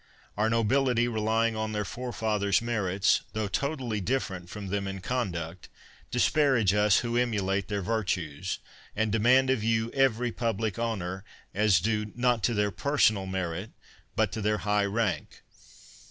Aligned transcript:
Our 0.35 0.49
nobility, 0.49 1.07
relying 1.07 1.55
on 1.55 1.73
their 1.73 1.85
forefathers' 1.85 2.59
merits, 2.59 3.21
tho 3.33 3.47
totally 3.47 4.01
different 4.01 4.49
from 4.49 4.69
them 4.69 4.87
in 4.87 4.99
conduct, 4.99 5.69
disparage 6.09 6.73
us 6.73 7.01
who 7.01 7.19
emu 7.19 7.43
late 7.43 7.67
their 7.67 7.83
virtues 7.83 8.57
and 8.95 9.11
demand 9.11 9.51
of 9.51 9.63
you 9.63 9.91
every 9.91 10.31
public 10.31 10.79
honor, 10.79 11.23
as 11.53 11.79
due, 11.79 12.11
not 12.15 12.41
to 12.45 12.55
their 12.55 12.71
personal 12.71 13.27
merit, 13.27 13.73
but 14.15 14.31
to 14.31 14.41
their 14.41 14.57
high 14.65 14.85
rank. 14.85 15.43